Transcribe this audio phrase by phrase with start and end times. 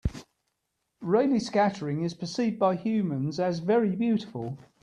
[1.03, 4.57] Raleigh scattering is percieved by humans as very beautiful.